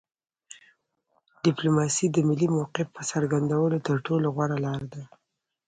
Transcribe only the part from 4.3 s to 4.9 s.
غوره لار